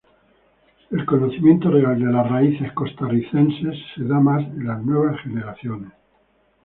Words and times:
El 0.89 1.05
conocimiento 1.05 1.69
real 1.69 1.99
de 1.99 2.11
las 2.11 2.27
raíces 2.27 2.71
costarricenses 2.71 3.75
se 3.95 4.03
da 4.03 4.19
más 4.19 4.41
en 4.45 4.65
las 4.65 4.81
nuevas 4.83 5.21
generaciones. 5.21 5.91